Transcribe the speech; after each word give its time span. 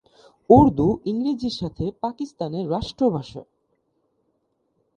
উর্দু 0.49 0.87
ইংরেজির 1.05 1.55
সাথে 1.61 1.85
পাকিস্তান 2.01 2.51
এর 2.53 2.65
রাষ্ট্রভাষা। 2.71 3.41